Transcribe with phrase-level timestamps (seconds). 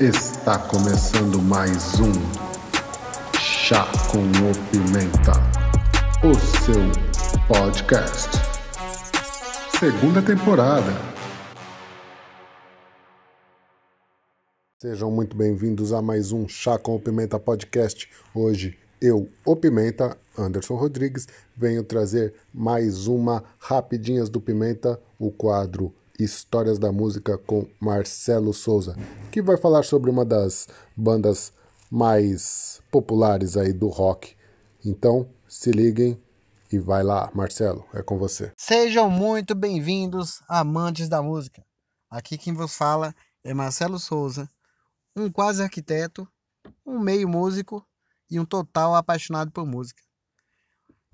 [0.00, 2.10] Está começando mais um
[3.38, 5.32] Chá com o Pimenta,
[6.24, 6.34] o
[6.64, 8.30] seu podcast.
[9.78, 10.90] Segunda temporada.
[14.80, 18.08] Sejam muito bem-vindos a mais um Chá com o Pimenta podcast.
[18.34, 25.94] Hoje eu, o Pimenta, Anderson Rodrigues, venho trazer mais uma Rapidinhas do Pimenta, o quadro
[26.24, 28.96] Histórias da Música com Marcelo Souza,
[29.30, 31.52] que vai falar sobre uma das bandas
[31.90, 34.36] mais populares aí do rock.
[34.84, 36.22] Então, se liguem
[36.72, 38.52] e vai lá, Marcelo, é com você.
[38.56, 41.64] Sejam muito bem-vindos, amantes da música.
[42.08, 44.48] Aqui quem vos fala é Marcelo Souza,
[45.16, 46.28] um quase arquiteto,
[46.86, 47.84] um meio músico
[48.30, 50.02] e um total apaixonado por música.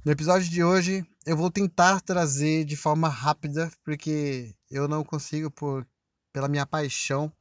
[0.06, 5.50] No episódio de hoje, eu vou tentar trazer de forma rápida, porque eu não consigo
[5.50, 5.84] por
[6.32, 7.32] pela minha paixão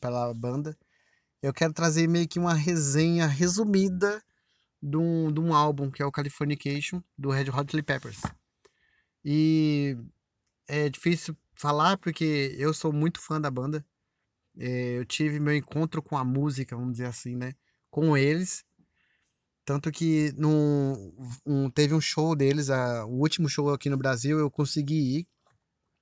[0.00, 0.78] pela banda.
[1.42, 4.22] Eu quero trazer meio que uma resenha resumida
[4.80, 8.20] de um, de um álbum que é o Californication do Red Hot Chili Peppers.
[9.24, 9.96] E
[10.68, 13.84] é difícil falar porque eu sou muito fã da banda.
[14.56, 17.52] É, eu tive meu encontro com a música, vamos dizer assim, né?
[17.90, 18.64] Com eles.
[19.64, 21.14] Tanto que no,
[21.46, 25.28] um, teve um show deles, a, o último show aqui no Brasil, eu consegui ir.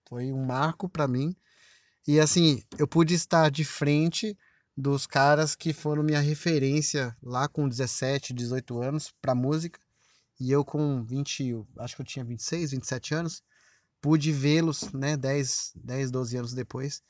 [0.08, 1.36] Foi um marco para mim.
[2.06, 4.36] E assim, eu pude estar de frente
[4.76, 9.78] dos caras que foram minha referência lá com 17, 18 anos para música.
[10.40, 13.42] E eu com 20, acho que eu tinha 26, 27 anos,
[14.00, 17.02] pude vê-los, né, 10, 10, 12 anos depois,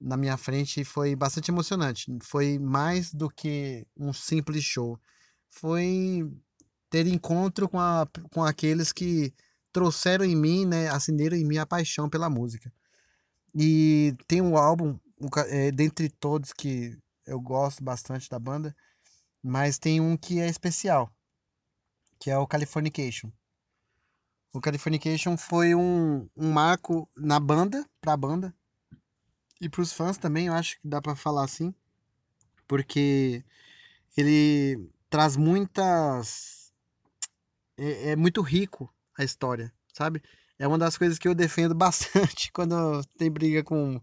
[0.00, 2.06] na minha frente e foi bastante emocionante.
[2.22, 4.98] Foi mais do que um simples show
[5.50, 6.30] foi
[6.88, 9.34] ter encontro com, a, com aqueles que
[9.72, 12.72] trouxeram em mim, né, acenderam em mim a paixão pela música.
[13.54, 14.98] E tem um álbum,
[15.48, 18.74] é, dentre todos que eu gosto bastante da banda,
[19.42, 21.12] mas tem um que é especial,
[22.18, 23.30] que é o Californication.
[24.52, 28.54] O Californication foi um, um marco na banda, pra banda,
[29.60, 31.74] e pros fãs também, eu acho que dá para falar assim,
[32.66, 33.44] porque
[34.16, 36.72] ele traz muitas.
[37.76, 40.22] É, é, muito rico a história, sabe?
[40.58, 44.00] É uma das coisas que eu defendo bastante quando tem briga com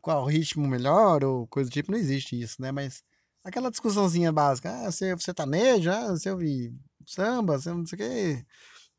[0.00, 1.92] qual ritmo melhor ou coisa do tipo.
[1.92, 2.72] Não existe isso, né?
[2.72, 3.02] Mas
[3.44, 4.70] aquela discussãozinha básica.
[4.70, 6.74] Ah, você, você taneja, ah, você ouve
[7.06, 8.46] samba, você não sei o quê.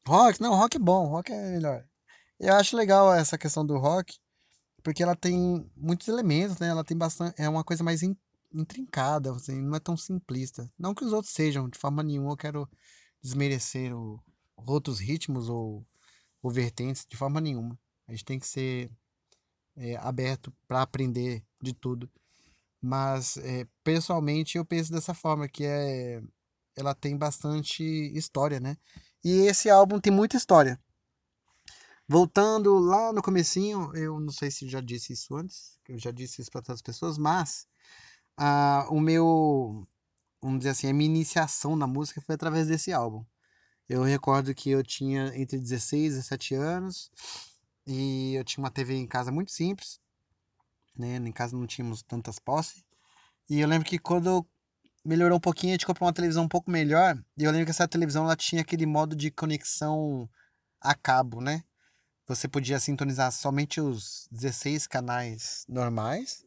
[0.07, 1.85] Rock, não, rock é bom, rock é melhor.
[2.39, 4.17] Eu acho legal essa questão do rock,
[4.83, 6.69] porque ela tem muitos elementos, né?
[6.69, 7.35] Ela tem bastante.
[7.41, 8.01] É uma coisa mais
[8.53, 10.71] intrincada, assim, não é tão simplista.
[10.77, 12.69] Não que os outros sejam, de forma nenhuma eu quero
[13.21, 14.21] desmerecer o,
[14.55, 15.85] outros ritmos ou,
[16.41, 17.77] ou vertentes, de forma nenhuma.
[18.07, 18.91] A gente tem que ser
[19.75, 22.09] é, aberto para aprender de tudo.
[22.81, 26.21] Mas, é, pessoalmente, eu penso dessa forma, que é,
[26.75, 28.77] ela tem bastante história, né?
[29.23, 30.79] E esse álbum tem muita história.
[32.07, 36.41] Voltando lá no comecinho, eu não sei se já disse isso antes, eu já disse
[36.41, 37.67] isso para outras pessoas, mas
[38.41, 39.85] a, o meu,
[40.41, 43.25] vamos dizer assim, a minha iniciação na música foi através desse álbum.
[43.87, 47.11] Eu recordo que eu tinha entre 16 e 17 anos
[47.85, 49.99] e eu tinha uma TV em casa muito simples,
[50.97, 51.17] né?
[51.17, 52.81] Em casa não tínhamos tantas posses.
[53.49, 54.47] E eu lembro que quando
[55.03, 57.21] melhorou um pouquinho, a gente comprou uma televisão um pouco melhor.
[57.37, 60.29] E eu lembro que essa televisão ela tinha aquele modo de conexão
[60.79, 61.61] a cabo, né?
[62.25, 66.45] Você podia sintonizar somente os 16 canais normais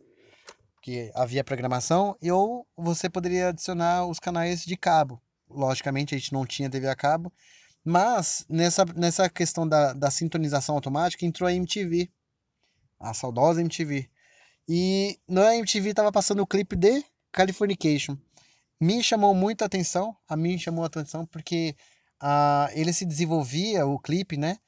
[0.82, 5.22] que havia programação, ou você poderia adicionar os canais de cabo.
[5.48, 7.32] Logicamente, a gente não tinha TV a cabo,
[7.84, 12.10] mas nessa, nessa questão da, da sintonização automática entrou a MTV,
[12.98, 14.10] a saudosa MTV.
[14.68, 18.16] E na MTV estava passando o clipe de Californication.
[18.80, 21.76] Me chamou muito a atenção, a mim chamou a atenção porque
[22.20, 24.58] uh, ele se desenvolvia, o clipe, né,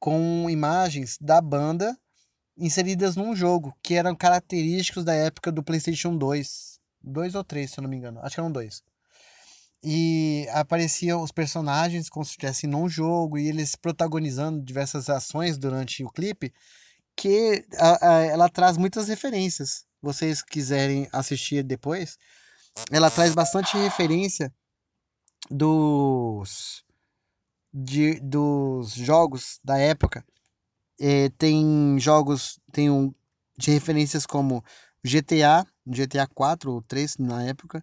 [0.00, 1.96] com imagens da banda
[2.56, 6.78] inseridas num jogo, que eram característicos da época do PlayStation 2.
[7.02, 8.20] Dois ou três, se eu não me engano.
[8.20, 8.82] Acho que eram dois.
[9.82, 16.04] E apareciam os personagens como se estivessem num jogo e eles protagonizando diversas ações durante
[16.04, 16.52] o clipe,
[17.16, 19.86] que a, a, ela traz muitas referências.
[20.02, 22.18] Vocês quiserem assistir depois,
[22.90, 24.52] ela traz bastante referência
[25.50, 26.84] dos
[27.72, 30.24] de, dos jogos da época
[31.00, 33.12] é, tem jogos, tem um,
[33.56, 34.62] de referências como
[35.02, 37.82] GTA, GTA 4 ou 3 na época.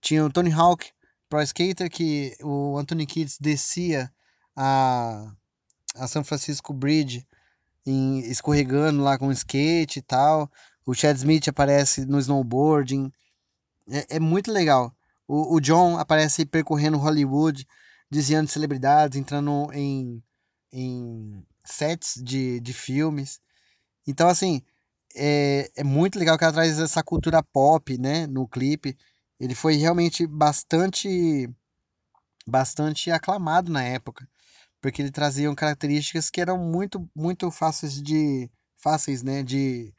[0.00, 0.92] Tinha o Tony Hawk
[1.28, 4.12] Pro Skater, que o Anthony Kids descia
[4.54, 5.32] a,
[5.96, 7.26] a São Francisco Bridge
[7.84, 10.50] em, escorregando lá com skate e tal.
[10.84, 13.12] O Chad Smith aparece no snowboarding.
[13.90, 14.94] É, é muito legal.
[15.26, 17.66] O, o John aparece percorrendo Hollywood,
[18.08, 20.22] desviando de celebridades, entrando em,
[20.72, 23.40] em sets de, de filmes.
[24.06, 24.62] Então, assim,
[25.16, 28.96] é, é muito legal que ela traz essa cultura pop, né, no clipe.
[29.40, 31.48] Ele foi realmente bastante
[32.46, 34.28] bastante aclamado na época,
[34.80, 39.94] porque ele trazia características que eram muito muito fáceis de fáceis, né, de,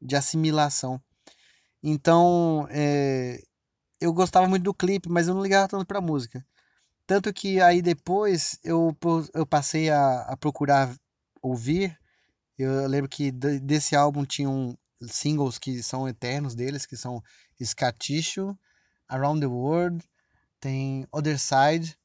[0.00, 1.00] de assimilação.
[1.82, 3.42] Então, é,
[4.00, 6.44] eu gostava muito do clipe, mas eu não ligava tanto pra música.
[7.06, 8.96] Tanto que aí depois eu,
[9.34, 10.94] eu passei a, a procurar
[11.42, 11.98] ouvir.
[12.58, 17.22] Eu lembro que desse álbum tinham singles que são eternos deles, que são
[17.62, 18.58] Scaticho,
[19.08, 20.04] Around the World,
[20.60, 21.96] tem Other Side,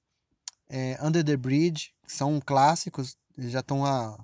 [0.70, 4.18] é, Under the Bridge, que são clássicos, já estão a.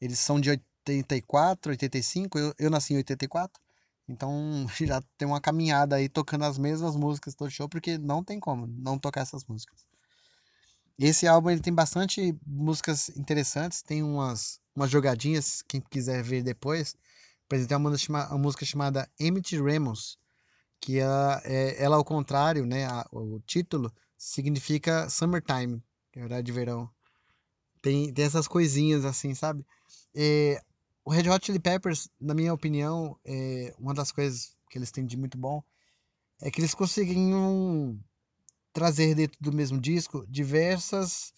[0.00, 3.60] Eles são de 84, 85, eu, eu nasci em 84.
[4.08, 8.40] Então já tem uma caminhada aí tocando as mesmas músicas todo show, porque não tem
[8.40, 9.84] como não tocar essas músicas.
[11.02, 16.94] Esse álbum ele tem bastante músicas interessantes, tem umas, umas jogadinhas, quem quiser ver depois.
[17.50, 20.18] Exemplo, tem uma, uma música chamada Empty Remos,
[20.78, 25.82] que ela, é, ela ao contrário, né, a, o título significa Summertime,
[26.12, 26.88] que é de verão.
[27.80, 29.64] Tem, tem essas coisinhas assim, sabe?
[30.14, 30.62] É,
[31.02, 35.06] o Red Hot Chili Peppers, na minha opinião, é uma das coisas que eles têm
[35.06, 35.62] de muito bom
[36.42, 37.98] é que eles conseguiam
[38.72, 41.32] trazer dentro do mesmo disco diversas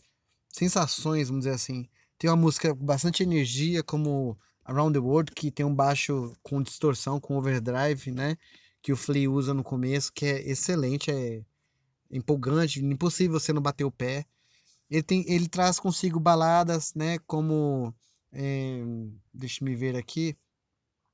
[0.48, 1.88] sensações, vamos dizer assim.
[2.18, 6.62] Tem uma música com bastante energia, como Around the World, que tem um baixo com
[6.62, 8.36] distorção, com overdrive, né?
[8.80, 11.42] Que o Flea usa no começo, que é excelente, é
[12.10, 14.24] empolgante, impossível você não bater o pé.
[14.90, 17.18] Ele, tem, ele traz consigo baladas, né?
[17.20, 17.94] Como
[18.32, 18.82] é,
[19.32, 20.36] deixa me ver aqui.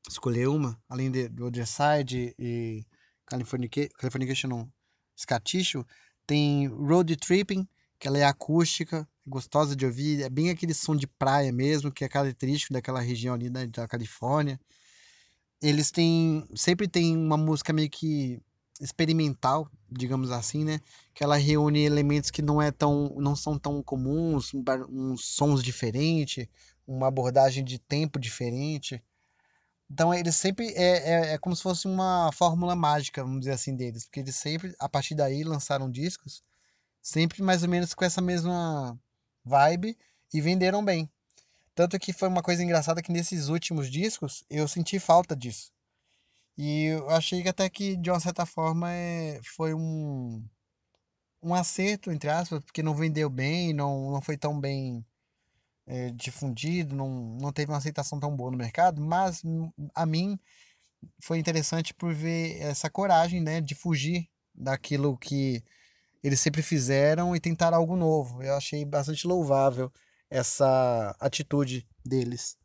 [0.09, 2.85] Escolher uma, além de, Other Side e
[3.27, 4.73] Californication, Californication não,
[5.17, 5.85] Scaticho,
[6.29, 7.67] tem Road Tripping,
[7.99, 12.05] que ela é acústica, gostosa de ouvir, é bem aquele som de praia mesmo, que
[12.05, 14.61] é característico daquela região ali né, da Califórnia.
[15.61, 18.41] Eles têm, sempre tem uma música meio que
[18.79, 20.81] experimental, digamos assim, né?
[21.15, 24.53] Que ela reúne elementos que não é tão, não são tão comuns,
[24.89, 26.47] uns sons diferentes,
[26.87, 29.03] uma abordagem de tempo diferente.
[29.91, 33.75] Então eles sempre é, é, é, como se fosse uma fórmula mágica, vamos dizer assim,
[33.75, 36.43] deles, porque eles sempre, a partir daí, lançaram discos,
[37.03, 38.99] sempre mais ou menos com essa mesma
[39.45, 39.97] vibe
[40.33, 41.11] e venderam bem.
[41.75, 45.73] Tanto que foi uma coisa engraçada que nesses últimos discos eu senti falta disso.
[46.57, 50.45] E eu achei que até que, de uma certa forma, é, foi um,
[51.43, 55.05] um acerto, entre aspas, porque não vendeu bem, não, não foi tão bem
[55.89, 57.09] é, difundido, não,
[57.41, 60.39] não teve uma aceitação tão boa no mercado, mas hum, a mim
[61.19, 65.65] foi interessante por ver essa coragem, né, de fugir daquilo que
[66.23, 68.43] eles sempre fizeram e tentar algo novo.
[68.43, 69.91] Eu achei bastante louvável
[70.29, 72.59] essa atitude deles.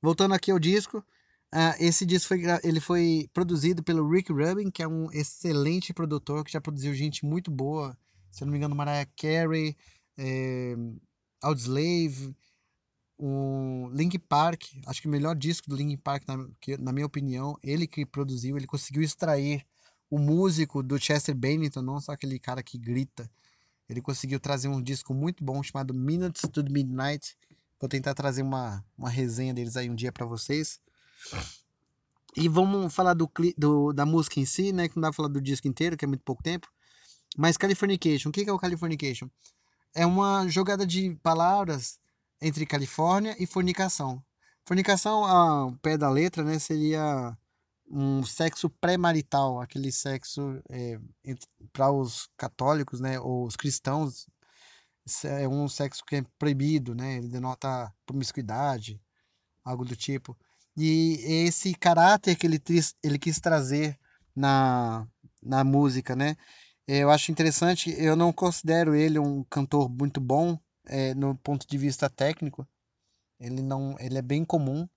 [0.00, 4.82] Voltando aqui ao disco, uh, esse disco foi, ele foi produzido pelo Rick Rubin, que
[4.82, 7.98] é um excelente produtor que já produziu gente muito boa.
[8.30, 9.76] Se eu não me engano, Mariah Carey,
[10.16, 10.76] é,
[11.42, 12.34] Audioslave,
[13.18, 17.04] o Link Park, acho que o melhor disco do Link Park, na, que, na minha
[17.04, 19.66] opinião, ele que produziu, ele conseguiu extrair
[20.08, 23.30] o músico do Chester Bennington, não só aquele cara que grita.
[23.88, 27.36] Ele conseguiu trazer um disco muito bom chamado Minutes to Midnight.
[27.78, 30.80] Vou tentar trazer uma, uma resenha deles aí um dia para vocês.
[32.36, 34.88] E vamos falar do, do, da música em si, né?
[34.88, 36.68] Que não dá pra falar do disco inteiro, que é muito pouco tempo.
[37.36, 39.28] Mas Californication, o que é o Californication?
[39.94, 41.98] É uma jogada de palavras
[42.40, 44.22] entre Califórnia e fornicação.
[44.64, 47.36] Fornicação, ao pé da letra, né, seria
[47.90, 50.98] um sexo pré-marital, aquele sexo é,
[51.72, 54.26] para os católicos, né, ou os cristãos,
[55.24, 59.00] é um sexo que é proibido, né, ele denota promiscuidade,
[59.64, 60.36] algo do tipo.
[60.76, 62.62] E esse caráter que ele,
[63.02, 63.98] ele quis trazer
[64.34, 65.06] na,
[65.42, 66.36] na música, né,
[66.98, 71.78] eu acho interessante, eu não considero ele um cantor muito bom é, no ponto de
[71.78, 72.66] vista técnico.
[73.38, 74.88] Ele não, ele é bem comum,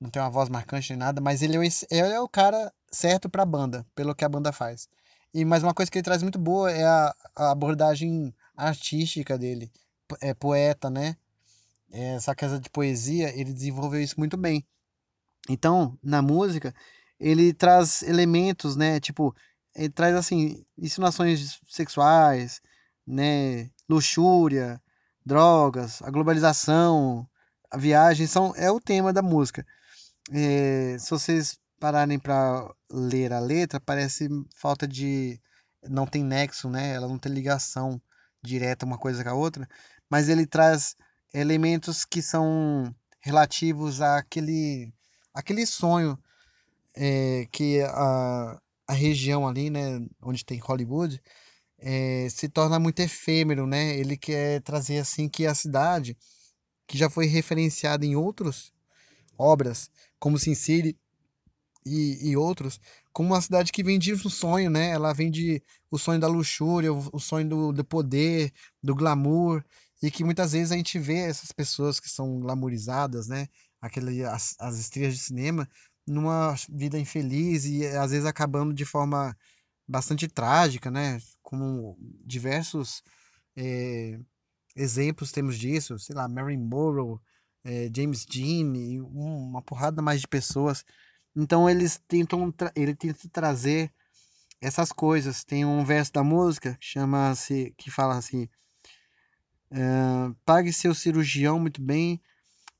[0.00, 3.28] não tem uma voz marcante nem nada, mas ele é, ele é o cara certo
[3.28, 4.88] para a banda, pelo que a banda faz.
[5.32, 9.70] E mais uma coisa que ele traz muito boa é a, a abordagem artística dele,
[10.20, 11.16] é poeta, né?
[11.92, 14.64] É, essa casa de poesia, ele desenvolveu isso muito bem.
[15.48, 16.74] Então, na música,
[17.18, 18.98] ele traz elementos, né?
[19.00, 19.34] Tipo,
[19.74, 22.60] ele traz assim insinuações sexuais,
[23.06, 24.80] né, luxúria,
[25.24, 27.28] drogas, a globalização,
[27.70, 29.66] a viagem são é o tema da música.
[30.32, 35.40] É, se vocês pararem para ler a letra, parece falta de.
[35.88, 36.92] Não tem nexo, né?
[36.94, 38.00] Ela não tem ligação
[38.42, 39.68] direta uma coisa com a outra,
[40.10, 40.96] mas ele traz
[41.32, 44.92] elementos que são relativos àquele,
[45.34, 46.18] àquele sonho
[46.94, 48.60] é, que a,
[48.90, 51.22] a região ali, né, onde tem Hollywood,
[51.78, 53.96] é, se torna muito efêmero, né?
[53.96, 56.18] Ele quer trazer assim que a cidade,
[56.88, 58.72] que já foi referenciada em outras
[59.38, 60.98] obras, como Sin City
[61.86, 62.80] e, e outros,
[63.12, 64.90] como uma cidade que vende um sonho, né?
[64.90, 69.64] Ela vende o sonho da luxúria, o, sonho do, do poder, do glamour,
[70.02, 73.46] e que muitas vezes a gente vê essas pessoas que são glamourizadas, né?
[73.80, 75.68] Aquele, as, as estrelas de cinema,
[76.10, 79.36] numa vida infeliz e às vezes acabando de forma
[79.86, 81.20] bastante trágica, né?
[81.42, 83.02] Como diversos
[83.56, 84.18] é,
[84.76, 87.18] exemplos temos disso, sei lá, Mary Monroe,
[87.64, 88.72] é, James Dean
[89.04, 90.84] uma porrada mais de pessoas.
[91.34, 93.92] Então eles tentam, ele tenta trazer
[94.60, 95.44] essas coisas.
[95.44, 98.48] Tem um verso da música que chama-se, que fala assim:
[100.44, 102.20] pague seu cirurgião muito bem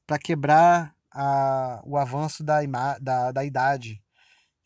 [0.06, 2.60] para quebrar a, o avanço da,
[3.00, 4.02] da, da idade.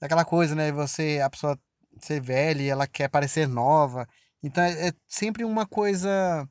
[0.01, 0.71] Aquela coisa, né?
[0.73, 1.59] Você, a pessoa
[2.01, 4.07] ser velha e ela quer parecer nova.
[4.43, 6.49] Então é, é sempre uma coisa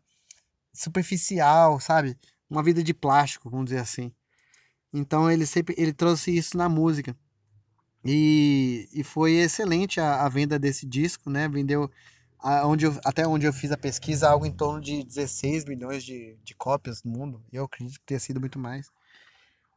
[0.74, 2.18] superficial, sabe?
[2.50, 4.12] Uma vida de plástico, vamos dizer assim.
[4.94, 7.16] Então ele sempre ele trouxe isso na música.
[8.06, 11.48] E, e foi excelente a, a venda desse disco, né?
[11.48, 11.90] Vendeu
[12.40, 16.04] a, onde eu, até onde eu fiz a pesquisa algo em torno de 16 milhões
[16.04, 17.44] de, de cópias no mundo.
[17.52, 18.92] Eu acredito que tenha sido muito mais.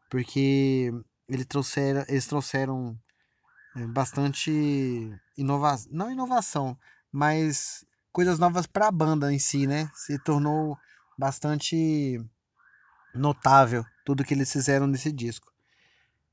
[0.08, 0.92] Porque
[1.48, 2.98] trouxeram, eles trouxeram
[3.76, 6.78] é, bastante inovação, não inovação,
[7.10, 9.90] mas coisas novas para a banda em si, né?
[9.94, 10.78] Se tornou
[11.18, 12.18] bastante
[13.14, 15.52] notável tudo que eles fizeram nesse disco.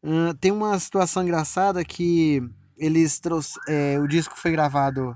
[0.04, 2.42] Uh, tem uma situação engraçada que
[2.78, 3.66] eles trouxeram.
[3.68, 5.16] É, o disco foi gravado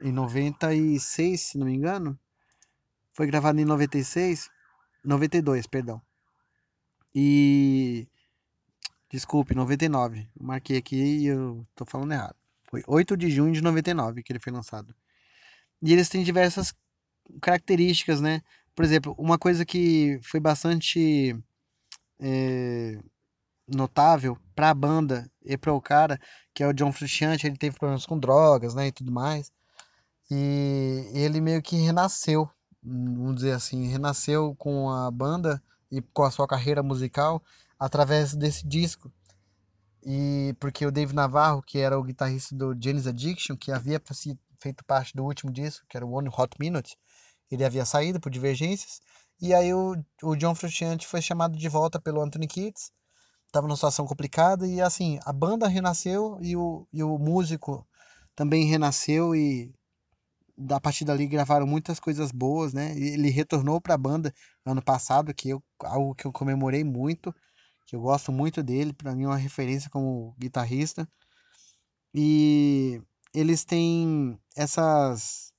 [0.00, 2.18] em 96, se não me engano.
[3.12, 4.50] Foi gravado em 96.
[5.04, 6.02] 92, perdão.
[7.18, 8.06] E
[9.10, 10.28] Desculpe, 99.
[10.38, 12.36] Eu marquei aqui e eu tô falando errado.
[12.64, 14.94] Foi 8 de junho de 99 que ele foi lançado.
[15.82, 16.74] E eles têm diversas
[17.40, 18.42] características, né?
[18.74, 21.34] Por exemplo, uma coisa que foi bastante
[22.20, 22.98] é,
[23.68, 26.20] notável para a banda e para o cara,
[26.54, 29.50] que é o John Frusciante, ele teve problemas com drogas, né, e tudo mais.
[30.30, 32.50] E ele meio que renasceu,
[32.82, 37.42] vamos dizer assim, renasceu com a banda e com a sua carreira musical
[37.78, 39.10] através desse disco.
[40.04, 44.00] E porque o Dave Navarro, que era o guitarrista do Janis Addiction, que havia
[44.60, 46.96] feito parte do último disco, que era o One Hot Minute,
[47.50, 49.00] ele havia saído por divergências.
[49.40, 52.90] E aí o, o John Frusciante foi chamado de volta pelo Anthony Kiedis.
[53.52, 57.86] Tava numa situação complicada e assim, a banda renasceu e o, e o músico
[58.34, 59.74] também renasceu e
[60.70, 62.92] a partir dali gravaram muitas coisas boas, né?
[62.98, 64.32] Ele retornou para a banda
[64.64, 67.34] ano passado, que eu, algo que eu comemorei muito
[67.86, 71.08] que eu gosto muito dele, para mim é uma referência como guitarrista.
[72.12, 73.00] E
[73.32, 75.52] eles têm essas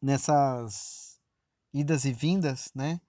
[0.00, 1.18] nessas
[1.74, 3.00] idas e vindas, né?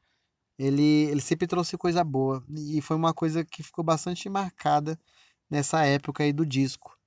[0.59, 4.99] Ele, ele sempre trouxe coisa boa e foi uma coisa que ficou bastante marcada
[5.49, 6.98] nessa época aí do disco.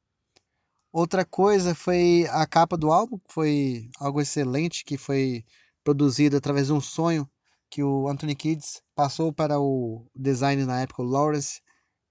[0.92, 5.42] Outra coisa foi a capa do álbum, que foi algo excelente, que foi
[5.82, 7.26] produzido através de um sonho
[7.70, 11.62] que o Anthony Kids passou para o design na época, o Lawrence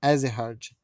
[0.03, 0.75] Ezerhard.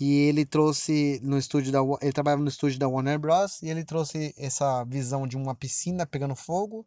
[0.00, 3.84] E ele trouxe no estúdio da ele trabalhava no estúdio da Warner Bros e ele
[3.84, 6.84] trouxe essa visão de uma piscina pegando fogo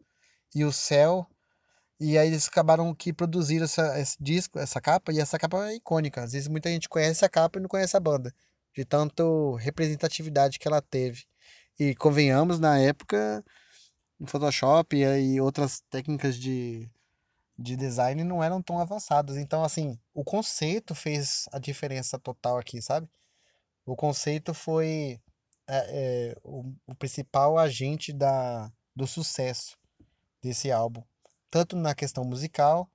[0.54, 1.26] e o céu.
[2.00, 5.76] E aí eles acabaram que produziram essa, esse disco, essa capa, e essa capa é
[5.76, 6.22] icônica.
[6.22, 8.34] Às vezes muita gente conhece a capa e não conhece a banda,
[8.76, 11.26] de tanto representatividade que ela teve.
[11.80, 13.44] E convenhamos, na época,
[14.20, 16.90] em Photoshop e outras técnicas de
[17.58, 19.38] de design não eram tão avançados.
[19.38, 23.08] Então, assim, o conceito fez a diferença total aqui, sabe?
[23.86, 25.20] O conceito foi
[25.68, 29.78] é, é, o, o, principal agente da, do sucesso
[30.42, 31.04] desse álbum,
[31.50, 32.90] tanto na questão musical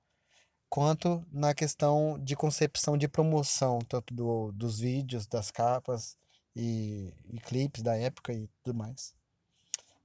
[0.69, 6.17] quanto na questão de concepção de promoção, tanto do, dos vídeos, das capas
[6.55, 9.13] e, e clipes da época e tudo mais.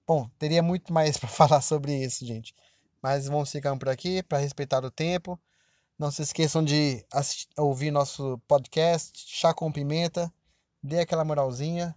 [0.06, 2.54] Bom, teria muito mais para falar sobre isso, gente.
[3.02, 5.38] Mas vamos ficando por aqui para respeitar o tempo.
[5.99, 7.04] Não se esqueçam de
[7.56, 10.33] ouvir nosso podcast Chá com Pimenta.
[10.83, 11.94] Dê aquela moralzinha.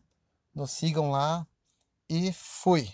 [0.53, 1.47] Nos sigam lá.
[2.09, 2.89] E fui!